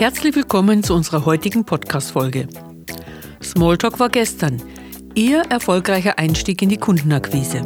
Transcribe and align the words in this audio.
Herzlich 0.00 0.36
willkommen 0.36 0.84
zu 0.84 0.94
unserer 0.94 1.24
heutigen 1.24 1.64
Podcast-Folge. 1.64 2.46
Smalltalk 3.42 3.98
war 3.98 4.08
gestern. 4.08 4.62
Ihr 5.16 5.42
erfolgreicher 5.50 6.20
Einstieg 6.20 6.62
in 6.62 6.68
die 6.68 6.76
Kundenakquise. 6.76 7.64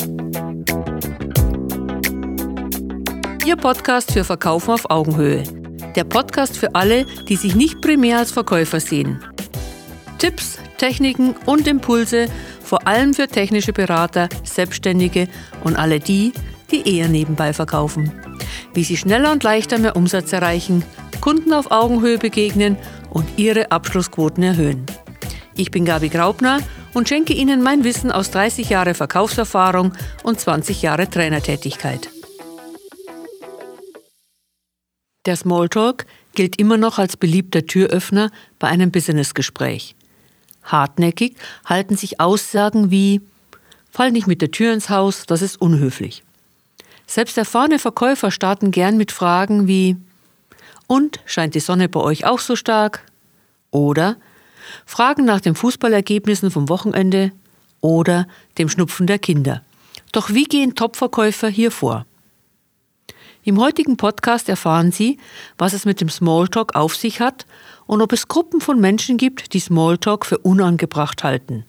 Ihr 3.45 3.57
Podcast 3.57 4.13
für 4.13 4.25
Verkaufen 4.25 4.71
auf 4.71 4.91
Augenhöhe. 4.91 5.43
Der 5.95 6.05
Podcast 6.05 6.57
für 6.57 6.75
alle, 6.75 7.05
die 7.29 7.37
sich 7.37 7.55
nicht 7.55 7.83
primär 7.83 8.17
als 8.17 8.33
Verkäufer 8.33 8.81
sehen. 8.81 9.23
Tipps, 10.17 10.59
Techniken 10.79 11.35
und 11.45 11.67
Impulse, 11.67 12.29
vor 12.63 12.87
allem 12.87 13.13
für 13.13 13.29
technische 13.29 13.75
Berater, 13.75 14.31
Selbstständige 14.43 15.29
und 15.65 15.77
alle 15.77 16.01
die, 16.01 16.33
die 16.71 16.97
eher 16.97 17.09
nebenbei 17.09 17.53
verkaufen. 17.53 18.11
Wie 18.73 18.85
sie 18.85 18.97
schneller 18.97 19.33
und 19.33 19.43
leichter 19.43 19.79
mehr 19.79 19.97
Umsatz 19.97 20.33
erreichen, 20.33 20.83
Kunden 21.23 21.55
auf 21.55 21.71
Augenhöhe 21.71 22.19
begegnen 22.19 22.77
und 23.09 23.39
ihre 23.39 23.71
Abschlussquoten 23.71 24.43
erhöhen. 24.43 24.85
Ich 25.55 25.71
bin 25.71 25.85
Gabi 25.85 26.09
Graubner 26.09 26.59
und 26.95 27.09
schenke 27.09 27.33
Ihnen 27.33 27.63
mein 27.63 27.85
Wissen 27.85 28.11
aus 28.11 28.33
30 28.33 28.69
Jahre 28.69 28.93
Verkaufserfahrung 28.93 29.93
und 30.25 30.41
20 30.41 30.83
Jahre 30.83 31.09
Trainertätigkeit. 31.09 32.11
Der 35.25 35.37
Smalltalk 35.37 36.07
gilt 36.35 36.59
immer 36.59 36.77
noch 36.77 36.99
als 36.99 37.17
beliebter 37.17 37.65
Türöffner 37.67 38.33
bei 38.59 38.67
einem 38.67 38.91
Businessgespräch. 38.91 39.95
Hartnäckig 40.65 41.37
halten 41.65 41.97
sich 41.97 42.21
Aussagen 42.21 42.91
wie 42.91 43.21
Fall 43.93 44.11
nicht 44.11 44.27
mit 44.27 44.43
der 44.43 44.51
Tür 44.51 44.73
ins 44.73 44.91
Haus, 44.91 45.25
das 45.27 45.41
ist 45.41 45.61
unhöflich. 45.61 46.25
Selbst 47.07 47.39
erfahrene 47.39 47.79
Verkäufer 47.79 48.33
starten 48.33 48.73
gern 48.73 48.97
mit 48.97 49.13
Fragen 49.13 49.69
wie 49.69 49.97
Und 50.93 51.21
scheint 51.25 51.55
die 51.55 51.61
Sonne 51.61 51.89
bei 51.89 52.01
euch 52.01 52.27
auch 52.27 52.39
so 52.39 52.55
stark? 52.55 53.07
Oder 53.71 54.19
Fragen 54.85 55.25
nach 55.25 55.41
den 55.41 55.55
Fußballergebnissen 55.55 56.51
vom 56.51 56.69
Wochenende 56.69 57.33
oder 57.81 58.27
dem 58.59 58.69
Schnupfen 58.69 59.07
der 59.07 59.19
Kinder. 59.19 59.63
Doch 60.13 60.35
wie 60.35 60.45
gehen 60.45 60.75
Topverkäufer 60.75 61.49
hier 61.49 61.71
vor? 61.71 62.05
Im 63.43 63.59
heutigen 63.59 63.97
Podcast 63.97 64.51
erfahren 64.51 64.93
Sie, 64.93 65.17
was 65.57 65.73
es 65.73 65.87
mit 65.87 66.03
dem 66.03 66.11
Smalltalk 66.11 66.77
auf 66.77 66.95
sich 66.95 67.23
hat 67.23 67.47
und 67.87 68.03
ob 68.03 68.13
es 68.13 68.29
Gruppen 68.29 68.61
von 68.61 68.79
Menschen 68.79 69.17
gibt, 69.17 69.55
die 69.55 69.61
Smalltalk 69.61 70.27
für 70.27 70.37
unangebracht 70.37 71.25
halten. 71.25 71.65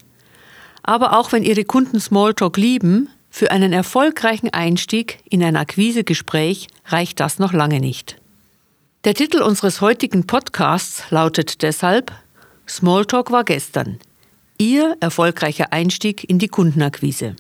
Aber 0.82 1.18
auch 1.18 1.32
wenn 1.32 1.44
Ihre 1.44 1.64
Kunden 1.64 2.02
Smalltalk 2.02 2.58
lieben, 2.58 3.08
für 3.30 3.52
einen 3.52 3.72
erfolgreichen 3.72 4.50
Einstieg 4.50 5.20
in 5.30 5.42
ein 5.42 5.56
Akquisegespräch 5.56 6.68
reicht 6.88 7.22
das 7.22 7.40
noch 7.40 7.54
lange 7.54 7.80
nicht. 7.80 8.18
Der 9.06 9.14
Titel 9.14 9.42
unseres 9.42 9.82
heutigen 9.82 10.28
Podcasts 10.28 11.12
lautet 11.12 11.62
deshalb 11.62 12.14
Smalltalk 12.70 13.32
war 13.32 13.44
gestern. 13.44 14.00
Ihr 14.58 14.96
erfolgreicher 15.02 15.74
Einstieg 15.74 16.24
in 16.30 16.40
die 16.40 16.48
Kundenakquise. 16.48 17.36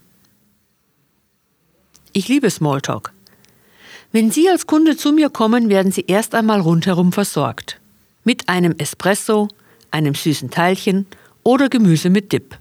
Ich 2.12 2.28
liebe 2.28 2.50
Smalltalk. 2.50 3.14
Wenn 4.12 4.30
Sie 4.30 4.50
als 4.50 4.68
Kunde 4.68 4.98
zu 4.98 5.14
mir 5.14 5.30
kommen, 5.30 5.70
werden 5.70 5.94
Sie 5.94 6.04
erst 6.06 6.36
einmal 6.36 6.60
rundherum 6.60 7.14
versorgt. 7.14 7.80
Mit 8.26 8.50
einem 8.50 8.76
Espresso, 8.78 9.48
einem 9.90 10.16
süßen 10.16 10.50
Teilchen 10.50 11.06
oder 11.44 11.70
Gemüse 11.70 12.10
mit 12.10 12.34
Dip. 12.34 12.58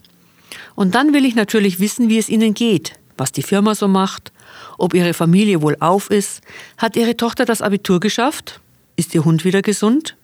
Und 0.76 0.94
dann 0.94 1.12
will 1.12 1.24
ich 1.24 1.34
natürlich 1.34 1.80
wissen, 1.80 2.08
wie 2.08 2.18
es 2.18 2.28
Ihnen 2.28 2.54
geht, 2.54 2.92
was 3.16 3.32
die 3.32 3.42
Firma 3.42 3.74
so 3.74 3.88
macht, 3.88 4.30
ob 4.78 4.94
Ihre 4.94 5.12
Familie 5.12 5.60
wohl 5.60 5.76
auf 5.80 6.08
ist, 6.08 6.40
hat 6.78 6.94
Ihre 6.94 7.16
Tochter 7.16 7.44
das 7.44 7.62
Abitur 7.62 7.98
geschafft, 7.98 8.60
ist 8.96 9.14
Ihr 9.14 9.24
Hund 9.24 9.44
wieder 9.44 9.62
gesund? 9.62 10.16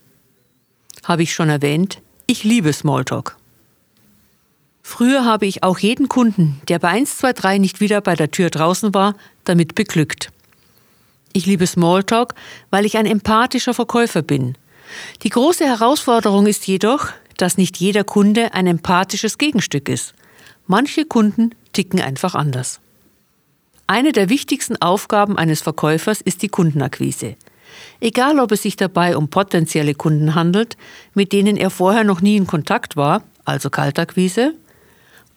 Habe 1.03 1.23
ich 1.23 1.33
schon 1.33 1.49
erwähnt, 1.49 2.01
ich 2.27 2.43
liebe 2.43 2.71
Smalltalk. 2.73 3.37
Früher 4.83 5.25
habe 5.25 5.45
ich 5.45 5.63
auch 5.63 5.79
jeden 5.79 6.09
Kunden, 6.09 6.61
der 6.67 6.79
bei 6.79 6.89
123 6.89 7.59
nicht 7.59 7.79
wieder 7.79 8.01
bei 8.01 8.15
der 8.15 8.31
Tür 8.31 8.49
draußen 8.49 8.93
war, 8.93 9.15
damit 9.43 9.75
beglückt. 9.75 10.31
Ich 11.31 11.45
liebe 11.45 11.67
Smalltalk, 11.67 12.33
weil 12.71 12.85
ich 12.85 12.97
ein 12.97 13.05
empathischer 13.05 13.73
Verkäufer 13.73 14.21
bin. 14.21 14.57
Die 15.21 15.29
große 15.29 15.65
Herausforderung 15.65 16.47
ist 16.47 16.65
jedoch, 16.67 17.09
dass 17.37 17.57
nicht 17.57 17.77
jeder 17.77 18.03
Kunde 18.03 18.53
ein 18.53 18.67
empathisches 18.67 19.37
Gegenstück 19.37 19.89
ist. 19.89 20.13
Manche 20.65 21.05
Kunden 21.05 21.55
ticken 21.73 22.01
einfach 22.01 22.35
anders. 22.35 22.79
Eine 23.87 24.11
der 24.11 24.29
wichtigsten 24.29 24.79
Aufgaben 24.81 25.37
eines 25.37 25.61
Verkäufers 25.61 26.21
ist 26.21 26.41
die 26.41 26.49
Kundenakquise. 26.49 27.35
Egal, 27.99 28.39
ob 28.39 28.51
es 28.51 28.63
sich 28.63 28.75
dabei 28.75 29.17
um 29.17 29.29
potenzielle 29.29 29.95
Kunden 29.95 30.35
handelt, 30.35 30.77
mit 31.13 31.31
denen 31.33 31.57
er 31.57 31.69
vorher 31.69 32.03
noch 32.03 32.21
nie 32.21 32.37
in 32.37 32.47
Kontakt 32.47 32.95
war, 32.95 33.23
also 33.45 33.69
Kaltakquise, 33.69 34.53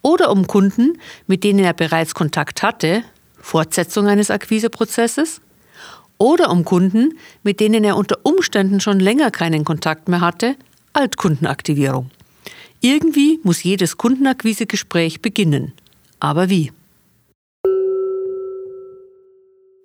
oder 0.01 0.31
um 0.31 0.47
Kunden, 0.47 0.99
mit 1.27 1.43
denen 1.43 1.63
er 1.63 1.73
bereits 1.73 2.13
Kontakt 2.13 2.61
hatte, 2.61 3.03
Fortsetzung 3.39 4.07
eines 4.07 4.31
Akquiseprozesses, 4.31 5.41
oder 6.17 6.51
um 6.51 6.63
Kunden, 6.63 7.17
mit 7.43 7.59
denen 7.59 7.83
er 7.83 7.97
unter 7.97 8.19
Umständen 8.23 8.79
schon 8.79 8.99
länger 8.99 9.31
keinen 9.31 9.65
Kontakt 9.65 10.07
mehr 10.07 10.21
hatte, 10.21 10.55
Altkundenaktivierung. 10.93 12.11
Irgendwie 12.81 13.39
muss 13.43 13.63
jedes 13.63 13.97
Kundenakquisegespräch 13.97 15.21
beginnen. 15.21 15.73
Aber 16.19 16.49
wie? 16.49 16.71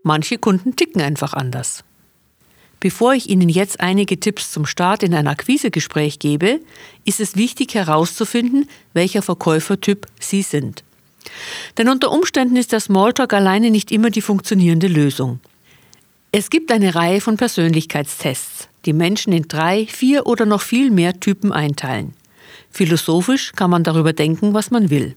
Manche 0.02 0.38
Kunden 0.38 0.76
ticken 0.76 1.00
einfach 1.02 1.32
anders. 1.32 1.84
Bevor 2.80 3.14
ich 3.14 3.28
Ihnen 3.28 3.48
jetzt 3.48 3.80
einige 3.80 4.20
Tipps 4.20 4.52
zum 4.52 4.64
Start 4.64 5.02
in 5.02 5.14
ein 5.14 5.26
Akquisegespräch 5.26 6.18
gebe, 6.20 6.60
ist 7.04 7.18
es 7.18 7.36
wichtig 7.36 7.74
herauszufinden, 7.74 8.68
welcher 8.92 9.22
Verkäufertyp 9.22 10.06
Sie 10.20 10.42
sind. 10.42 10.84
Denn 11.76 11.88
unter 11.88 12.12
Umständen 12.12 12.56
ist 12.56 12.72
der 12.72 12.80
Smalltalk 12.80 13.32
alleine 13.32 13.70
nicht 13.70 13.90
immer 13.90 14.10
die 14.10 14.22
funktionierende 14.22 14.86
Lösung. 14.86 15.40
Es 16.30 16.50
gibt 16.50 16.70
eine 16.70 16.94
Reihe 16.94 17.20
von 17.20 17.36
Persönlichkeitstests, 17.36 18.68
die 18.84 18.92
Menschen 18.92 19.32
in 19.32 19.48
drei, 19.48 19.86
vier 19.86 20.26
oder 20.26 20.46
noch 20.46 20.62
viel 20.62 20.90
mehr 20.90 21.18
Typen 21.18 21.52
einteilen. 21.52 22.14
Philosophisch 22.70 23.52
kann 23.52 23.70
man 23.70 23.82
darüber 23.82 24.12
denken, 24.12 24.54
was 24.54 24.70
man 24.70 24.90
will. 24.90 25.16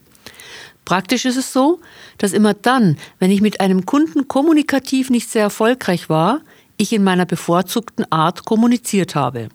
Praktisch 0.84 1.26
ist 1.26 1.36
es 1.36 1.52
so, 1.52 1.80
dass 2.18 2.32
immer 2.32 2.54
dann, 2.54 2.96
wenn 3.20 3.30
ich 3.30 3.40
mit 3.40 3.60
einem 3.60 3.86
Kunden 3.86 4.26
kommunikativ 4.26 5.10
nicht 5.10 5.30
sehr 5.30 5.42
erfolgreich 5.42 6.08
war, 6.08 6.40
ich 6.82 6.92
in 6.92 7.04
meiner 7.04 7.24
bevorzugten 7.24 8.10
Art 8.10 8.44
kommuniziert 8.44 9.14
habe. 9.14 9.48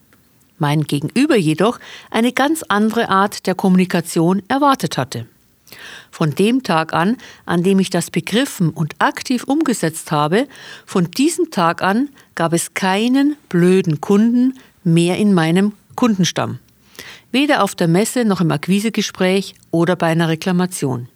Mein 0.57 0.83
Gegenüber 0.83 1.35
jedoch 1.35 1.79
eine 2.09 2.31
ganz 2.31 2.63
andere 2.63 3.09
Art 3.09 3.45
der 3.45 3.53
Kommunikation 3.53 4.41
erwartet 4.47 4.97
hatte. 4.97 5.27
Von 6.09 6.33
dem 6.33 6.63
Tag 6.63 6.93
an, 6.93 7.17
an 7.45 7.61
dem 7.61 7.79
ich 7.79 7.89
das 7.89 8.09
begriffen 8.09 8.69
und 8.69 8.95
aktiv 8.99 9.43
umgesetzt 9.43 10.11
habe, 10.11 10.47
von 10.85 11.11
diesem 11.11 11.51
Tag 11.51 11.83
an 11.83 12.09
gab 12.35 12.53
es 12.53 12.73
keinen 12.73 13.35
blöden 13.49 13.99
Kunden 14.01 14.57
mehr 14.83 15.17
in 15.17 15.33
meinem 15.33 15.73
Kundenstamm. 15.95 16.59
Weder 17.31 17.61
auf 17.61 17.75
der 17.75 17.89
Messe 17.89 18.23
noch 18.23 18.39
im 18.39 18.51
Akquisegespräch 18.51 19.53
oder 19.69 19.95
bei 19.97 20.07
einer 20.07 20.29
Reklamation. 20.29 21.09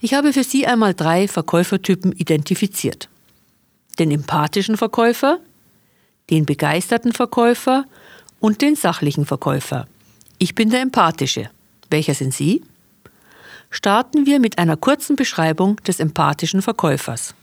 Ich 0.00 0.14
habe 0.14 0.32
für 0.32 0.44
Sie 0.44 0.66
einmal 0.66 0.94
drei 0.94 1.26
Verkäufertypen 1.26 2.12
identifiziert. 2.12 3.08
Den 3.98 4.10
empathischen 4.10 4.76
Verkäufer, 4.76 5.40
den 6.30 6.46
begeisterten 6.46 7.12
Verkäufer 7.12 7.84
und 8.40 8.62
den 8.62 8.76
sachlichen 8.76 9.26
Verkäufer. 9.26 9.86
Ich 10.38 10.54
bin 10.54 10.70
der 10.70 10.82
empathische. 10.82 11.50
Welcher 11.90 12.14
sind 12.14 12.34
Sie? 12.34 12.62
starten 13.70 14.26
wir 14.26 14.40
mit 14.40 14.58
einer 14.58 14.76
kurzen 14.76 15.16
Beschreibung 15.16 15.76
des 15.84 16.00
empathischen 16.00 16.62
Verkäufers. 16.62 17.34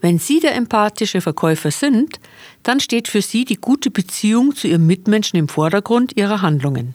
Wenn 0.00 0.18
Sie 0.18 0.38
der 0.40 0.54
empathische 0.54 1.20
Verkäufer 1.20 1.70
sind, 1.70 2.20
dann 2.62 2.78
steht 2.78 3.08
für 3.08 3.22
Sie 3.22 3.44
die 3.44 3.56
gute 3.56 3.90
Beziehung 3.90 4.54
zu 4.54 4.68
Ihrem 4.68 4.86
Mitmenschen 4.86 5.38
im 5.38 5.48
Vordergrund 5.48 6.16
Ihrer 6.16 6.40
Handlungen. 6.40 6.94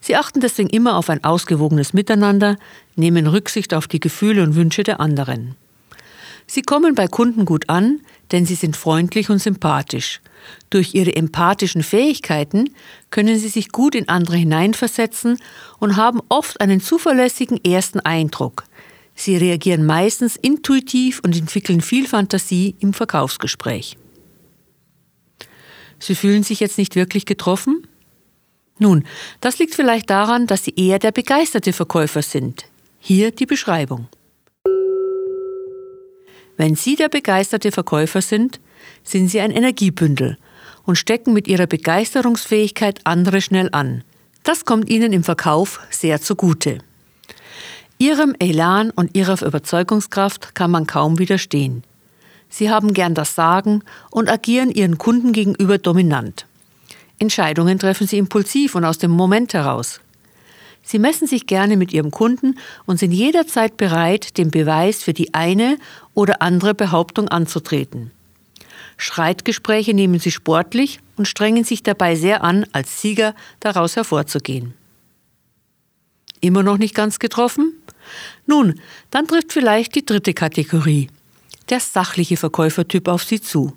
Sie 0.00 0.16
achten 0.16 0.40
deswegen 0.40 0.70
immer 0.70 0.96
auf 0.96 1.10
ein 1.10 1.24
ausgewogenes 1.24 1.92
Miteinander, 1.92 2.56
nehmen 2.94 3.26
Rücksicht 3.26 3.74
auf 3.74 3.88
die 3.88 4.00
Gefühle 4.00 4.42
und 4.42 4.54
Wünsche 4.54 4.84
der 4.84 5.00
anderen. 5.00 5.56
Sie 6.46 6.62
kommen 6.62 6.94
bei 6.94 7.08
Kunden 7.08 7.44
gut 7.44 7.68
an, 7.68 8.00
denn 8.32 8.46
sie 8.46 8.54
sind 8.54 8.76
freundlich 8.76 9.30
und 9.30 9.38
sympathisch. 9.38 10.20
Durch 10.70 10.94
ihre 10.94 11.14
empathischen 11.16 11.82
Fähigkeiten 11.82 12.70
können 13.10 13.38
sie 13.38 13.48
sich 13.48 13.70
gut 13.70 13.94
in 13.94 14.08
andere 14.08 14.36
hineinversetzen 14.36 15.38
und 15.78 15.96
haben 15.96 16.20
oft 16.28 16.60
einen 16.60 16.80
zuverlässigen 16.80 17.62
ersten 17.64 18.00
Eindruck. 18.00 18.64
Sie 19.14 19.36
reagieren 19.36 19.86
meistens 19.86 20.36
intuitiv 20.36 21.20
und 21.24 21.36
entwickeln 21.36 21.80
viel 21.80 22.06
Fantasie 22.06 22.76
im 22.80 22.92
Verkaufsgespräch. 22.92 23.96
Sie 25.98 26.14
fühlen 26.14 26.42
sich 26.42 26.60
jetzt 26.60 26.78
nicht 26.78 26.94
wirklich 26.94 27.24
getroffen? 27.24 27.86
Nun, 28.78 29.04
das 29.40 29.58
liegt 29.58 29.74
vielleicht 29.74 30.10
daran, 30.10 30.46
dass 30.46 30.64
Sie 30.64 30.74
eher 30.76 30.98
der 30.98 31.12
begeisterte 31.12 31.72
Verkäufer 31.72 32.20
sind. 32.20 32.66
Hier 33.00 33.30
die 33.30 33.46
Beschreibung. 33.46 34.08
Wenn 36.56 36.74
Sie 36.74 36.96
der 36.96 37.08
begeisterte 37.08 37.72
Verkäufer 37.72 38.22
sind, 38.22 38.60
sind 39.04 39.28
Sie 39.28 39.40
ein 39.40 39.50
Energiebündel 39.50 40.38
und 40.84 40.96
stecken 40.96 41.32
mit 41.32 41.48
Ihrer 41.48 41.66
Begeisterungsfähigkeit 41.66 43.00
andere 43.04 43.40
schnell 43.40 43.68
an. 43.72 44.04
Das 44.42 44.64
kommt 44.64 44.88
Ihnen 44.88 45.12
im 45.12 45.24
Verkauf 45.24 45.80
sehr 45.90 46.20
zugute. 46.20 46.78
Ihrem 47.98 48.34
Elan 48.38 48.90
und 48.90 49.16
Ihrer 49.16 49.42
Überzeugungskraft 49.44 50.54
kann 50.54 50.70
man 50.70 50.86
kaum 50.86 51.18
widerstehen. 51.18 51.82
Sie 52.48 52.70
haben 52.70 52.92
gern 52.92 53.14
das 53.14 53.34
Sagen 53.34 53.82
und 54.10 54.30
agieren 54.30 54.70
Ihren 54.70 54.98
Kunden 54.98 55.32
gegenüber 55.32 55.78
dominant. 55.78 56.46
Entscheidungen 57.18 57.78
treffen 57.78 58.06
Sie 58.06 58.18
impulsiv 58.18 58.74
und 58.74 58.84
aus 58.84 58.98
dem 58.98 59.10
Moment 59.10 59.54
heraus. 59.54 60.00
Sie 60.88 61.00
messen 61.00 61.26
sich 61.26 61.48
gerne 61.48 61.76
mit 61.76 61.92
Ihrem 61.92 62.12
Kunden 62.12 62.60
und 62.86 63.00
sind 63.00 63.10
jederzeit 63.10 63.76
bereit, 63.76 64.38
den 64.38 64.52
Beweis 64.52 65.02
für 65.02 65.12
die 65.12 65.34
eine 65.34 65.78
oder 66.14 66.42
andere 66.42 66.74
Behauptung 66.74 67.26
anzutreten. 67.26 68.12
Streitgespräche 68.96 69.94
nehmen 69.94 70.20
Sie 70.20 70.30
sportlich 70.30 71.00
und 71.16 71.26
strengen 71.26 71.64
sich 71.64 71.82
dabei 71.82 72.14
sehr 72.14 72.44
an, 72.44 72.66
als 72.70 73.02
Sieger 73.02 73.34
daraus 73.58 73.96
hervorzugehen. 73.96 74.74
Immer 76.40 76.62
noch 76.62 76.78
nicht 76.78 76.94
ganz 76.94 77.18
getroffen? 77.18 77.74
Nun, 78.46 78.80
dann 79.10 79.26
trifft 79.26 79.52
vielleicht 79.52 79.96
die 79.96 80.06
dritte 80.06 80.34
Kategorie, 80.34 81.10
der 81.68 81.80
sachliche 81.80 82.36
Verkäufertyp 82.36 83.08
auf 83.08 83.24
Sie 83.24 83.40
zu. 83.40 83.76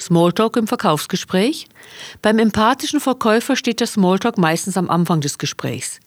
Smalltalk 0.00 0.56
im 0.56 0.66
Verkaufsgespräch. 0.66 1.68
Beim 2.22 2.38
empathischen 2.38 3.00
Verkäufer 3.00 3.56
steht 3.56 3.80
der 3.80 3.86
Smalltalk 3.86 4.38
meistens 4.38 4.76
am 4.76 4.90
Anfang 4.90 5.20
des 5.20 5.38
Gesprächs. 5.38 6.00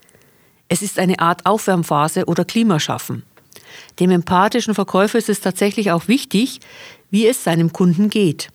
Es 0.70 0.82
ist 0.82 1.00
eine 1.00 1.20
Art 1.20 1.46
Aufwärmphase 1.46 2.26
oder 2.26 2.46
Klimaschaffen. 2.46 3.24
Dem 4.00 4.12
empathischen 4.12 4.74
Verkäufer 4.74 5.18
ist 5.18 5.30
es 5.30 5.42
tatsächlich 5.42 5.92
auch 5.92 6.08
wichtig, 6.08 6.60
wie 7.10 7.28
es 7.28 7.44
seinem 7.44 7.74
Kunden 7.74 8.10
geht. 8.10 8.50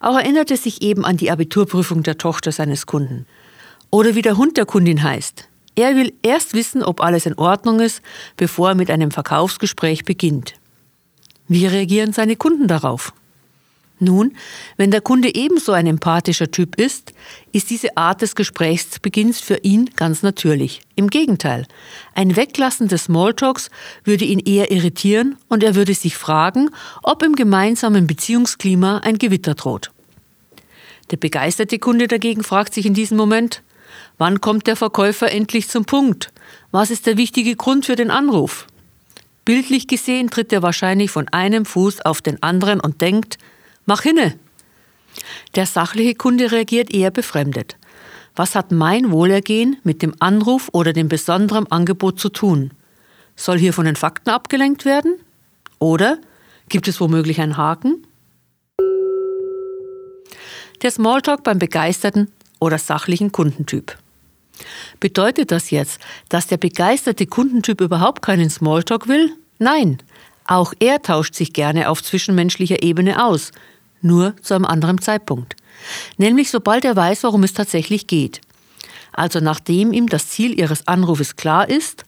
Auch 0.00 0.16
erinnert 0.16 0.50
es 0.50 0.62
sich 0.62 0.82
eben 0.82 1.04
an 1.04 1.16
die 1.16 1.30
Abiturprüfung 1.30 2.02
der 2.02 2.18
Tochter 2.18 2.52
seines 2.52 2.86
Kunden. 2.86 3.26
Oder 3.90 4.14
wie 4.14 4.22
der 4.22 4.36
Hund 4.36 4.56
der 4.56 4.66
Kundin 4.66 5.02
heißt. 5.02 5.48
Er 5.76 5.96
will 5.96 6.12
erst 6.22 6.54
wissen, 6.54 6.84
ob 6.84 7.00
alles 7.00 7.26
in 7.26 7.34
Ordnung 7.34 7.80
ist, 7.80 8.00
bevor 8.36 8.70
er 8.70 8.74
mit 8.74 8.90
einem 8.90 9.10
Verkaufsgespräch 9.10 10.04
beginnt. 10.04 10.54
Wie 11.48 11.66
reagieren 11.66 12.12
seine 12.12 12.36
Kunden 12.36 12.68
darauf? 12.68 13.12
Nun, 14.00 14.36
wenn 14.76 14.90
der 14.90 15.00
Kunde 15.00 15.34
ebenso 15.34 15.72
ein 15.72 15.86
empathischer 15.86 16.50
Typ 16.50 16.76
ist, 16.76 17.12
ist 17.52 17.70
diese 17.70 17.96
Art 17.96 18.22
des 18.22 18.34
Gesprächsbeginns 18.34 19.40
für 19.40 19.58
ihn 19.58 19.90
ganz 19.94 20.22
natürlich. 20.22 20.80
Im 20.96 21.08
Gegenteil, 21.08 21.66
ein 22.14 22.34
Weglassen 22.34 22.88
des 22.88 23.04
Smalltalks 23.04 23.70
würde 24.02 24.24
ihn 24.24 24.40
eher 24.40 24.72
irritieren 24.72 25.36
und 25.48 25.62
er 25.62 25.76
würde 25.76 25.94
sich 25.94 26.16
fragen, 26.16 26.70
ob 27.04 27.22
im 27.22 27.36
gemeinsamen 27.36 28.08
Beziehungsklima 28.08 28.98
ein 28.98 29.18
Gewitter 29.18 29.54
droht. 29.54 29.92
Der 31.10 31.16
begeisterte 31.16 31.78
Kunde 31.78 32.08
dagegen 32.08 32.42
fragt 32.42 32.74
sich 32.74 32.86
in 32.86 32.94
diesem 32.94 33.16
Moment, 33.16 33.62
wann 34.18 34.40
kommt 34.40 34.66
der 34.66 34.74
Verkäufer 34.74 35.30
endlich 35.30 35.68
zum 35.68 35.84
Punkt? 35.84 36.32
Was 36.72 36.90
ist 36.90 37.06
der 37.06 37.16
wichtige 37.16 37.54
Grund 37.54 37.86
für 37.86 37.94
den 37.94 38.10
Anruf? 38.10 38.66
Bildlich 39.44 39.86
gesehen 39.86 40.30
tritt 40.30 40.52
er 40.52 40.62
wahrscheinlich 40.62 41.10
von 41.10 41.28
einem 41.28 41.66
Fuß 41.66 42.00
auf 42.00 42.22
den 42.22 42.42
anderen 42.42 42.80
und 42.80 43.02
denkt, 43.02 43.38
Mach 43.86 44.02
hinne! 44.02 44.38
Der 45.54 45.66
sachliche 45.66 46.14
Kunde 46.14 46.50
reagiert 46.50 46.92
eher 46.92 47.10
befremdet. 47.10 47.76
Was 48.34 48.54
hat 48.56 48.72
mein 48.72 49.12
Wohlergehen 49.12 49.76
mit 49.84 50.02
dem 50.02 50.14
Anruf 50.18 50.68
oder 50.72 50.92
dem 50.92 51.08
besonderen 51.08 51.70
Angebot 51.70 52.18
zu 52.18 52.30
tun? 52.30 52.72
Soll 53.36 53.58
hier 53.58 53.72
von 53.72 53.84
den 53.84 53.96
Fakten 53.96 54.30
abgelenkt 54.30 54.84
werden? 54.84 55.16
Oder 55.78 56.18
gibt 56.68 56.88
es 56.88 57.00
womöglich 57.00 57.40
einen 57.40 57.56
Haken? 57.56 58.06
Der 60.82 60.90
Smalltalk 60.90 61.44
beim 61.44 61.58
begeisterten 61.58 62.30
oder 62.58 62.78
sachlichen 62.78 63.30
Kundentyp. 63.30 63.96
Bedeutet 64.98 65.50
das 65.50 65.70
jetzt, 65.70 66.00
dass 66.28 66.46
der 66.46 66.56
begeisterte 66.56 67.26
Kundentyp 67.26 67.80
überhaupt 67.80 68.22
keinen 68.22 68.50
Smalltalk 68.50 69.08
will? 69.08 69.32
Nein, 69.58 69.98
auch 70.46 70.74
er 70.78 71.02
tauscht 71.02 71.34
sich 71.34 71.52
gerne 71.52 71.88
auf 71.88 72.02
zwischenmenschlicher 72.02 72.82
Ebene 72.82 73.24
aus, 73.24 73.52
nur 74.04 74.34
zu 74.42 74.54
einem 74.54 74.64
anderen 74.64 75.00
Zeitpunkt. 75.00 75.56
Nämlich 76.16 76.50
sobald 76.50 76.84
er 76.84 76.96
weiß, 76.96 77.24
worum 77.24 77.42
es 77.42 77.52
tatsächlich 77.54 78.06
geht. 78.06 78.40
Also 79.12 79.40
nachdem 79.40 79.92
ihm 79.92 80.08
das 80.08 80.28
Ziel 80.28 80.58
Ihres 80.58 80.86
Anrufes 80.86 81.36
klar 81.36 81.68
ist 81.68 82.04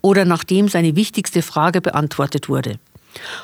oder 0.00 0.24
nachdem 0.24 0.68
seine 0.68 0.96
wichtigste 0.96 1.42
Frage 1.42 1.80
beantwortet 1.80 2.48
wurde. 2.48 2.78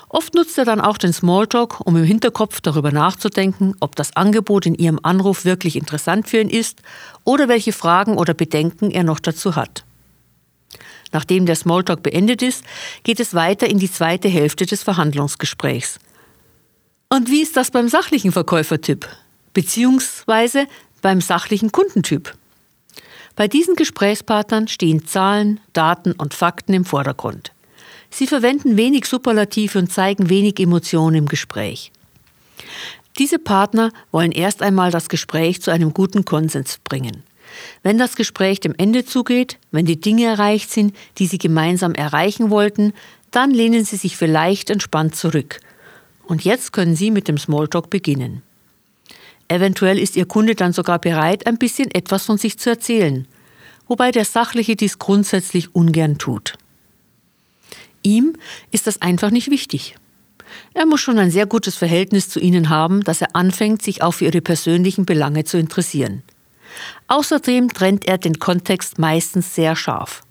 Oft 0.08 0.34
nutzt 0.34 0.58
er 0.58 0.64
dann 0.64 0.80
auch 0.80 0.98
den 0.98 1.12
Smalltalk, 1.12 1.80
um 1.80 1.96
im 1.96 2.04
Hinterkopf 2.04 2.60
darüber 2.60 2.92
nachzudenken, 2.92 3.74
ob 3.80 3.96
das 3.96 4.14
Angebot 4.16 4.66
in 4.66 4.74
Ihrem 4.74 5.00
Anruf 5.02 5.44
wirklich 5.44 5.76
interessant 5.76 6.28
für 6.28 6.40
ihn 6.40 6.50
ist 6.50 6.82
oder 7.24 7.48
welche 7.48 7.72
Fragen 7.72 8.18
oder 8.18 8.34
Bedenken 8.34 8.90
er 8.90 9.04
noch 9.04 9.20
dazu 9.20 9.56
hat. 9.56 9.84
Nachdem 11.12 11.46
der 11.46 11.56
Smalltalk 11.56 12.02
beendet 12.02 12.42
ist, 12.42 12.64
geht 13.02 13.20
es 13.20 13.34
weiter 13.34 13.68
in 13.68 13.78
die 13.78 13.90
zweite 13.90 14.28
Hälfte 14.28 14.66
des 14.66 14.82
Verhandlungsgesprächs. 14.82 15.98
Und 17.12 17.28
wie 17.28 17.42
ist 17.42 17.58
das 17.58 17.70
beim 17.70 17.88
sachlichen 17.88 18.32
Verkäufertyp? 18.32 19.06
Beziehungsweise 19.52 20.66
beim 21.02 21.20
sachlichen 21.20 21.70
Kundentyp? 21.70 22.34
Bei 23.36 23.48
diesen 23.48 23.76
Gesprächspartnern 23.76 24.66
stehen 24.66 25.06
Zahlen, 25.06 25.60
Daten 25.74 26.12
und 26.12 26.32
Fakten 26.32 26.72
im 26.72 26.86
Vordergrund. 26.86 27.52
Sie 28.08 28.26
verwenden 28.26 28.78
wenig 28.78 29.04
Superlative 29.04 29.78
und 29.78 29.92
zeigen 29.92 30.30
wenig 30.30 30.58
Emotionen 30.58 31.16
im 31.16 31.28
Gespräch. 31.28 31.92
Diese 33.18 33.38
Partner 33.38 33.92
wollen 34.10 34.32
erst 34.32 34.62
einmal 34.62 34.90
das 34.90 35.10
Gespräch 35.10 35.60
zu 35.60 35.70
einem 35.70 35.92
guten 35.92 36.24
Konsens 36.24 36.78
bringen. 36.82 37.24
Wenn 37.82 37.98
das 37.98 38.16
Gespräch 38.16 38.58
dem 38.58 38.74
Ende 38.78 39.04
zugeht, 39.04 39.58
wenn 39.70 39.84
die 39.84 40.00
Dinge 40.00 40.24
erreicht 40.24 40.70
sind, 40.70 40.96
die 41.18 41.26
sie 41.26 41.36
gemeinsam 41.36 41.92
erreichen 41.92 42.48
wollten, 42.48 42.94
dann 43.30 43.50
lehnen 43.50 43.84
sie 43.84 43.96
sich 43.96 44.16
vielleicht 44.16 44.70
entspannt 44.70 45.14
zurück 45.14 45.60
und 46.26 46.44
jetzt 46.44 46.72
können 46.72 46.96
Sie 46.96 47.10
mit 47.10 47.28
dem 47.28 47.38
Smalltalk 47.38 47.90
beginnen. 47.90 48.42
Eventuell 49.48 49.98
ist 49.98 50.16
Ihr 50.16 50.26
Kunde 50.26 50.54
dann 50.54 50.72
sogar 50.72 50.98
bereit, 50.98 51.46
ein 51.46 51.58
bisschen 51.58 51.90
etwas 51.90 52.24
von 52.24 52.38
sich 52.38 52.58
zu 52.58 52.70
erzählen. 52.70 53.26
wobei 53.88 54.10
der 54.10 54.24
Sachliche 54.24 54.74
dies 54.74 54.98
grundsätzlich 54.98 55.74
ungern 55.74 56.16
tut. 56.16 56.54
Ihm 58.02 58.36
ist 58.70 58.86
das 58.86 59.02
einfach 59.02 59.30
nicht 59.30 59.50
wichtig. 59.50 59.96
Er 60.72 60.86
muss 60.86 61.00
schon 61.00 61.18
ein 61.18 61.30
sehr 61.30 61.46
gutes 61.46 61.76
Verhältnis 61.76 62.28
zu 62.28 62.40
ihnen 62.40 62.70
haben, 62.70 63.04
dass 63.04 63.20
er 63.20 63.36
anfängt, 63.36 63.82
sich 63.82 64.02
auch 64.02 64.12
für 64.12 64.24
ihre 64.24 64.40
persönlichen 64.40 65.04
Belange 65.04 65.44
zu 65.44 65.58
interessieren. 65.58 66.22
Außerdem 67.08 67.68
trennt 67.68 68.06
er 68.06 68.16
den 68.16 68.38
Kontext 68.38 68.98
meistens 68.98 69.54
sehr 69.54 69.76
scharf. 69.76 70.22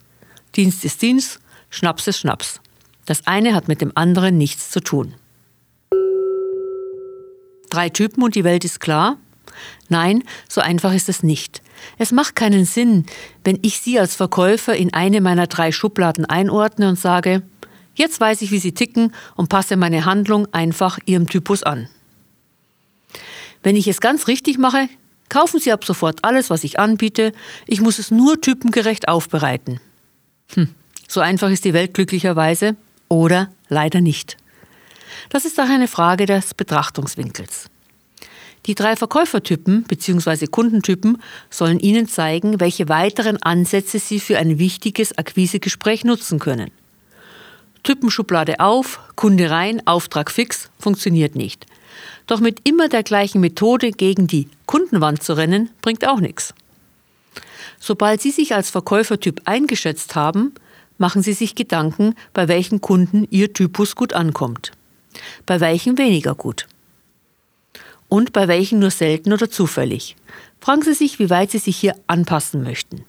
Dienst 0.55 0.83
ist 0.83 1.01
Dienst, 1.01 1.39
Schnaps 1.69 2.07
ist 2.07 2.19
Schnaps. 2.19 2.59
Das 3.05 3.27
eine 3.27 3.53
hat 3.53 3.67
mit 3.67 3.81
dem 3.81 3.91
anderen 3.95 4.37
nichts 4.37 4.71
zu 4.71 4.79
tun. 4.79 5.13
Drei 7.71 7.89
Typen 7.89 8.21
und 8.21 8.35
die 8.35 8.43
Welt 8.43 8.65
ist 8.65 8.81
klar? 8.81 9.17
Nein, 9.87 10.23
so 10.47 10.61
einfach 10.61 10.93
ist 10.93 11.09
es 11.09 11.23
nicht. 11.23 11.61
Es 11.97 12.11
macht 12.11 12.35
keinen 12.35 12.65
Sinn, 12.65 13.05
wenn 13.45 13.59
ich 13.61 13.79
Sie 13.79 13.97
als 13.97 14.13
Verkäufer 14.13 14.75
in 14.75 14.93
eine 14.93 15.21
meiner 15.21 15.47
drei 15.47 15.71
Schubladen 15.71 16.25
einordne 16.25 16.89
und 16.89 16.99
sage, 16.99 17.41
jetzt 17.95 18.19
weiß 18.19 18.41
ich, 18.41 18.51
wie 18.51 18.59
Sie 18.59 18.73
ticken 18.73 19.13
und 19.35 19.47
passe 19.47 19.77
meine 19.77 20.05
Handlung 20.05 20.53
einfach 20.53 20.99
Ihrem 21.05 21.27
Typus 21.27 21.63
an. 21.63 21.87
Wenn 23.63 23.77
ich 23.77 23.87
es 23.87 24.01
ganz 24.01 24.27
richtig 24.27 24.57
mache, 24.57 24.89
kaufen 25.29 25.61
Sie 25.61 25.71
ab 25.71 25.85
sofort 25.85 26.25
alles, 26.25 26.49
was 26.49 26.65
ich 26.65 26.77
anbiete, 26.77 27.31
ich 27.67 27.79
muss 27.79 27.99
es 27.99 28.11
nur 28.11 28.41
typengerecht 28.41 29.07
aufbereiten. 29.07 29.79
Hm, 30.55 30.67
so 31.07 31.21
einfach 31.21 31.49
ist 31.49 31.63
die 31.63 31.73
Welt 31.73 31.93
glücklicherweise 31.93 32.75
oder 33.07 33.49
leider 33.69 34.01
nicht. 34.01 34.35
Das 35.29 35.45
ist 35.45 35.59
auch 35.59 35.69
eine 35.69 35.87
Frage 35.87 36.25
des 36.25 36.53
Betrachtungswinkels. 36.53 37.69
Die 38.67 38.75
drei 38.75 38.95
Verkäufertypen 38.95 39.83
bzw. 39.83 40.47
Kundentypen 40.47 41.21
sollen 41.49 41.79
Ihnen 41.79 42.07
zeigen, 42.07 42.59
welche 42.59 42.89
weiteren 42.89 43.41
Ansätze 43.41 43.97
Sie 43.97 44.19
für 44.19 44.37
ein 44.37 44.59
wichtiges 44.59 45.17
Akquisegespräch 45.17 46.03
nutzen 46.03 46.37
können. 46.37 46.69
Typenschublade 47.83 48.59
auf, 48.59 48.99
Kunde 49.15 49.49
rein, 49.49 49.81
Auftrag 49.87 50.29
fix 50.29 50.69
funktioniert 50.77 51.35
nicht. 51.35 51.65
Doch 52.27 52.39
mit 52.39 52.67
immer 52.67 52.89
der 52.89 53.01
gleichen 53.01 53.41
Methode 53.41 53.91
gegen 53.91 54.27
die 54.27 54.47
Kundenwand 54.67 55.23
zu 55.23 55.33
rennen, 55.33 55.71
bringt 55.81 56.07
auch 56.07 56.19
nichts. 56.19 56.53
Sobald 57.79 58.21
Sie 58.21 58.29
sich 58.29 58.53
als 58.53 58.69
Verkäufertyp 58.69 59.41
eingeschätzt 59.45 60.15
haben, 60.15 60.53
machen 60.99 61.23
Sie 61.23 61.33
sich 61.33 61.55
Gedanken, 61.55 62.13
bei 62.33 62.47
welchen 62.47 62.79
Kunden 62.79 63.27
Ihr 63.31 63.53
Typus 63.53 63.95
gut 63.95 64.13
ankommt, 64.13 64.71
bei 65.45 65.59
welchen 65.59 65.97
weniger 65.97 66.35
gut 66.35 66.67
und 68.11 68.33
bei 68.33 68.49
welchen 68.49 68.79
nur 68.79 68.91
selten 68.91 69.31
oder 69.31 69.49
zufällig. 69.49 70.17
Fragen 70.59 70.81
Sie 70.81 70.93
sich, 70.93 71.17
wie 71.17 71.29
weit 71.29 71.51
Sie 71.51 71.59
sich 71.59 71.77
hier 71.77 71.95
anpassen 72.07 72.61
möchten. 72.61 73.05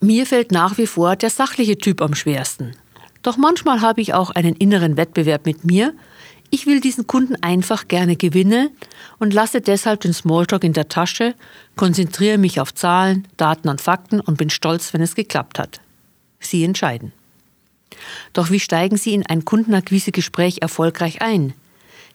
Mir 0.00 0.24
fällt 0.24 0.52
nach 0.52 0.78
wie 0.78 0.86
vor 0.86 1.16
der 1.16 1.28
sachliche 1.28 1.76
Typ 1.76 2.00
am 2.00 2.14
schwersten. 2.14 2.72
Doch 3.22 3.36
manchmal 3.36 3.82
habe 3.82 4.00
ich 4.00 4.14
auch 4.14 4.30
einen 4.30 4.54
inneren 4.54 4.96
Wettbewerb 4.96 5.44
mit 5.44 5.66
mir. 5.66 5.92
Ich 6.48 6.64
will 6.64 6.80
diesen 6.80 7.06
Kunden 7.06 7.36
einfach 7.42 7.88
gerne 7.88 8.16
gewinnen 8.16 8.70
und 9.18 9.34
lasse 9.34 9.60
deshalb 9.60 10.00
den 10.00 10.14
Smalltalk 10.14 10.64
in 10.64 10.72
der 10.72 10.88
Tasche, 10.88 11.34
konzentriere 11.76 12.38
mich 12.38 12.60
auf 12.60 12.72
Zahlen, 12.72 13.28
Daten 13.36 13.68
und 13.68 13.82
Fakten 13.82 14.20
und 14.20 14.38
bin 14.38 14.48
stolz, 14.48 14.94
wenn 14.94 15.02
es 15.02 15.14
geklappt 15.14 15.58
hat. 15.58 15.82
Sie 16.40 16.64
entscheiden. 16.64 17.12
Doch 18.32 18.50
wie 18.50 18.60
steigen 18.60 18.96
Sie 18.96 19.14
in 19.14 19.26
ein 19.26 19.44
Kundenakquisegespräch 19.44 20.58
erfolgreich 20.60 21.22
ein? 21.22 21.54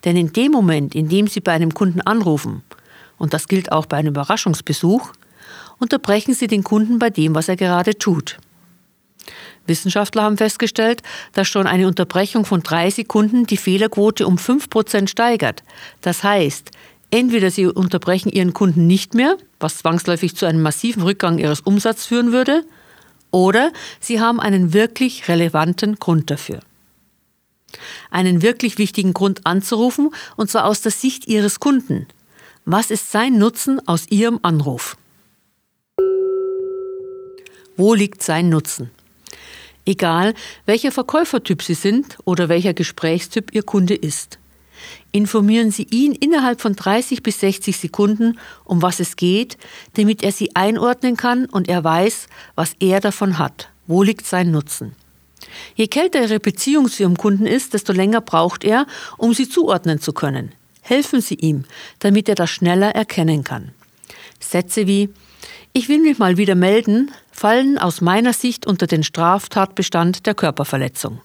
Denn 0.06 0.18
in 0.18 0.34
dem 0.34 0.52
Moment, 0.52 0.96
in 0.96 1.10
dem 1.10 1.28
Sie 1.28 1.40
bei 1.40 1.54
einem 1.54 1.74
Kunden 1.74 2.02
anrufen, 2.02 2.64
und 3.18 3.34
das 3.34 3.48
gilt 3.48 3.72
auch 3.72 3.86
bei 3.86 3.98
einem 3.98 4.10
Überraschungsbesuch, 4.10 5.14
unterbrechen 5.80 6.34
Sie 6.34 6.48
den 6.48 6.64
Kunden 6.64 7.00
bei 7.00 7.10
dem, 7.10 7.36
was 7.36 7.50
er 7.50 7.56
gerade 7.56 7.98
tut. 7.98 8.38
Wissenschaftler 9.66 10.24
haben 10.24 10.38
festgestellt, 10.38 11.02
dass 11.32 11.48
schon 11.48 11.68
eine 11.68 11.88
Unterbrechung 11.88 12.46
von 12.46 12.64
drei 12.64 12.90
Sekunden 12.90 13.46
die 13.46 13.58
Fehlerquote 13.58 14.28
um 14.28 14.38
fünf 14.38 14.70
Prozent 14.70 15.10
steigert. 15.10 15.64
Das 16.02 16.24
heißt, 16.24 16.72
entweder 17.12 17.50
Sie 17.50 17.68
unterbrechen 17.68 18.30
Ihren 18.30 18.54
Kunden 18.54 18.88
nicht 18.88 19.14
mehr, 19.14 19.38
was 19.60 19.78
zwangsläufig 19.78 20.36
zu 20.36 20.46
einem 20.46 20.62
massiven 20.62 21.04
Rückgang 21.04 21.38
Ihres 21.38 21.62
Umsatzes 21.62 22.08
führen 22.08 22.34
würde, 22.34 22.66
oder 23.34 23.74
Sie 24.00 24.22
haben 24.22 24.40
einen 24.40 24.72
wirklich 24.72 25.28
relevanten 25.28 25.96
Grund 25.96 26.32
dafür 26.32 26.62
einen 28.12 28.42
wirklich 28.42 28.78
wichtigen 28.78 29.14
Grund 29.14 29.46
anzurufen, 29.46 30.12
und 30.36 30.50
zwar 30.50 30.66
aus 30.66 30.82
der 30.82 30.92
Sicht 30.92 31.28
Ihres 31.28 31.60
Kunden. 31.60 32.08
Was 32.66 32.92
ist 32.92 33.12
sein 33.12 33.38
Nutzen 33.38 33.86
aus 33.88 34.08
Ihrem 34.10 34.40
Anruf? 34.42 34.96
Wo 37.76 37.94
liegt 37.94 38.22
sein 38.22 38.50
Nutzen? 38.50 38.92
Egal, 39.86 40.34
welcher 40.66 40.92
Verkäufertyp 40.92 41.62
Sie 41.62 41.74
sind 41.74 42.18
oder 42.24 42.48
welcher 42.48 42.74
Gesprächstyp 42.74 43.54
Ihr 43.54 43.64
Kunde 43.64 43.96
ist. 43.96 44.38
Informieren 45.12 45.72
Sie 45.72 45.88
ihn 45.90 46.14
innerhalb 46.14 46.62
von 46.62 46.76
30 46.76 47.24
bis 47.24 47.40
60 47.40 47.78
Sekunden, 47.78 48.40
um 48.64 48.82
was 48.82 49.00
es 49.00 49.16
geht, 49.16 49.58
damit 49.94 50.24
er 50.24 50.32
Sie 50.32 50.56
einordnen 50.56 51.18
kann 51.18 51.46
und 51.46 51.68
er 51.68 51.84
weiß, 51.84 52.28
was 52.56 52.76
er 52.80 53.00
davon 53.00 53.38
hat. 53.38 53.70
Wo 53.88 54.04
liegt 54.04 54.26
sein 54.26 54.52
Nutzen? 54.52 54.96
Je 55.76 55.88
kälter 55.88 56.22
Ihre 56.22 56.40
Beziehung 56.40 56.90
zu 56.90 57.04
Ihrem 57.04 57.18
Kunden 57.18 57.46
ist, 57.46 57.74
desto 57.74 57.94
länger 57.94 58.22
braucht 58.22 58.64
er, 58.64 58.88
um 59.18 59.34
sie 59.34 59.50
zuordnen 59.50 60.00
zu 60.00 60.14
können. 60.14 60.52
Helfen 60.82 61.22
Sie 61.22 61.36
ihm, 61.36 61.64
damit 62.00 62.28
er 62.28 62.36
das 62.36 62.50
schneller 62.50 62.92
erkennen 62.92 63.44
kann. 63.44 63.72
Sätze 64.40 64.88
wie 64.88 65.10
Ich 65.72 65.90
will 65.90 66.00
mich 66.00 66.18
mal 66.18 66.38
wieder 66.38 66.56
melden 66.56 67.12
fallen 67.32 67.78
aus 67.78 68.00
meiner 68.00 68.34
Sicht 68.34 68.66
unter 68.66 68.88
den 68.88 69.04
Straftatbestand 69.04 70.26
der 70.26 70.36
Körperverletzung. 70.36 71.20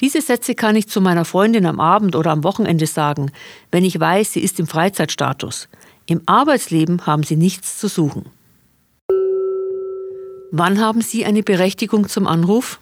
Diese 0.00 0.20
Sätze 0.20 0.54
kann 0.54 0.76
ich 0.76 0.88
zu 0.88 1.00
meiner 1.00 1.24
Freundin 1.24 1.66
am 1.66 1.80
Abend 1.80 2.16
oder 2.16 2.30
am 2.30 2.44
Wochenende 2.44 2.86
sagen, 2.86 3.30
wenn 3.70 3.84
ich 3.84 3.98
weiß, 3.98 4.32
sie 4.32 4.40
ist 4.40 4.60
im 4.60 4.66
Freizeitstatus. 4.66 5.68
Im 6.06 6.22
Arbeitsleben 6.26 7.06
haben 7.06 7.22
sie 7.22 7.36
nichts 7.36 7.78
zu 7.78 7.88
suchen. 7.88 8.26
Wann 10.52 10.80
haben 10.80 11.00
Sie 11.00 11.24
eine 11.24 11.42
Berechtigung 11.42 12.08
zum 12.08 12.26
Anruf? 12.26 12.78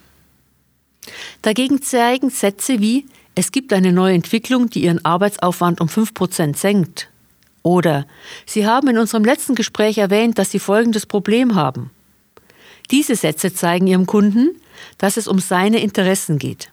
Dagegen 1.41 1.81
zeigen 1.81 2.29
Sätze 2.29 2.79
wie 2.79 3.05
es 3.35 3.51
gibt 3.51 3.73
eine 3.73 3.91
neue 3.91 4.15
Entwicklung, 4.15 4.69
die 4.69 4.83
Ihren 4.85 5.03
Arbeitsaufwand 5.03 5.81
um 5.81 5.87
5% 5.87 6.55
senkt. 6.55 7.09
Oder 7.63 8.07
Sie 8.45 8.65
haben 8.65 8.87
in 8.87 8.97
unserem 8.97 9.25
letzten 9.25 9.55
Gespräch 9.55 9.97
erwähnt, 9.97 10.39
dass 10.39 10.51
Sie 10.51 10.59
folgendes 10.59 11.05
Problem 11.05 11.55
haben. 11.55 11.91
Diese 12.91 13.15
Sätze 13.15 13.53
zeigen 13.53 13.87
Ihrem 13.87 14.05
Kunden, 14.05 14.49
dass 14.97 15.17
es 15.17 15.27
um 15.27 15.39
seine 15.39 15.81
Interessen 15.81 16.37
geht. 16.37 16.69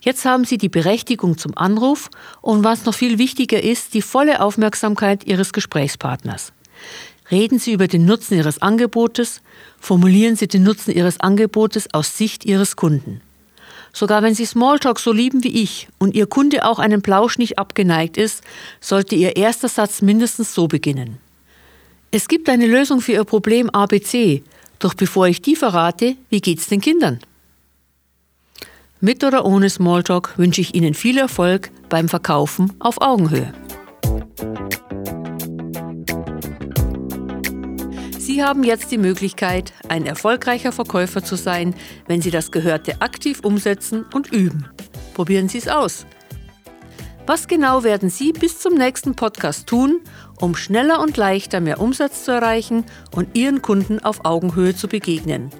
Jetzt 0.00 0.24
haben 0.24 0.44
Sie 0.44 0.58
die 0.58 0.68
Berechtigung 0.68 1.38
zum 1.38 1.56
Anruf 1.56 2.10
und 2.40 2.64
was 2.64 2.84
noch 2.84 2.94
viel 2.94 3.18
wichtiger 3.18 3.62
ist, 3.62 3.94
die 3.94 4.02
volle 4.02 4.40
Aufmerksamkeit 4.40 5.24
Ihres 5.24 5.52
Gesprächspartners. 5.52 6.52
Reden 7.30 7.58
Sie 7.58 7.72
über 7.72 7.88
den 7.88 8.04
Nutzen 8.04 8.36
Ihres 8.36 8.62
Angebotes, 8.62 9.40
formulieren 9.80 10.36
Sie 10.36 10.46
den 10.46 10.62
Nutzen 10.62 10.92
Ihres 10.92 11.20
Angebotes 11.20 11.92
aus 11.92 12.16
Sicht 12.16 12.44
Ihres 12.44 12.76
Kunden. 12.76 13.20
Sogar 13.92 14.22
wenn 14.22 14.34
Sie 14.34 14.44
Smalltalk 14.44 15.00
so 15.00 15.10
lieben 15.10 15.42
wie 15.42 15.62
ich 15.62 15.88
und 15.98 16.14
Ihr 16.14 16.26
Kunde 16.26 16.64
auch 16.66 16.78
einen 16.78 17.02
Plausch 17.02 17.38
nicht 17.38 17.58
abgeneigt 17.58 18.16
ist, 18.16 18.42
sollte 18.80 19.14
Ihr 19.14 19.36
erster 19.36 19.68
Satz 19.68 20.02
mindestens 20.02 20.54
so 20.54 20.68
beginnen. 20.68 21.18
Es 22.10 22.28
gibt 22.28 22.48
eine 22.48 22.66
Lösung 22.66 23.00
für 23.00 23.12
Ihr 23.12 23.24
Problem 23.24 23.70
ABC, 23.70 24.42
doch 24.78 24.94
bevor 24.94 25.26
ich 25.28 25.42
die 25.42 25.56
verrate, 25.56 26.16
wie 26.30 26.40
geht's 26.40 26.68
den 26.68 26.80
Kindern? 26.80 27.20
Mit 29.00 29.24
oder 29.24 29.44
ohne 29.44 29.68
Smalltalk 29.68 30.38
wünsche 30.38 30.60
ich 30.60 30.74
Ihnen 30.74 30.94
viel 30.94 31.18
Erfolg 31.18 31.70
beim 31.88 32.08
Verkaufen 32.08 32.72
auf 32.78 33.00
Augenhöhe. 33.00 33.52
Sie 38.18 38.42
haben 38.42 38.64
jetzt 38.64 38.90
die 38.90 38.98
Möglichkeit, 38.98 39.72
ein 39.88 40.04
erfolgreicher 40.04 40.72
Verkäufer 40.72 41.22
zu 41.22 41.36
sein, 41.36 41.74
wenn 42.06 42.20
Sie 42.20 42.30
das 42.30 42.50
Gehörte 42.50 43.00
aktiv 43.00 43.40
umsetzen 43.40 44.04
und 44.12 44.32
üben. 44.32 44.68
Probieren 45.14 45.48
Sie 45.48 45.58
es 45.58 45.68
aus. 45.68 46.06
Was 47.26 47.48
genau 47.48 47.82
werden 47.82 48.08
Sie 48.08 48.32
bis 48.32 48.60
zum 48.60 48.74
nächsten 48.74 49.16
Podcast 49.16 49.66
tun, 49.66 50.00
um 50.40 50.54
schneller 50.54 51.00
und 51.00 51.16
leichter 51.16 51.58
mehr 51.60 51.80
Umsatz 51.80 52.22
zu 52.22 52.30
erreichen 52.30 52.84
und 53.16 53.36
Ihren 53.36 53.62
Kunden 53.62 53.98
auf 53.98 54.24
Augenhöhe 54.24 54.76
zu 54.76 54.86
begegnen? 54.86 55.50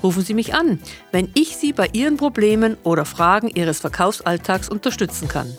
Rufen 0.00 0.22
Sie 0.22 0.34
mich 0.34 0.54
an, 0.54 0.78
wenn 1.10 1.28
ich 1.34 1.56
Sie 1.56 1.72
bei 1.72 1.88
Ihren 1.92 2.18
Problemen 2.18 2.76
oder 2.84 3.04
Fragen 3.04 3.48
Ihres 3.48 3.80
Verkaufsalltags 3.80 4.68
unterstützen 4.68 5.26
kann. 5.26 5.52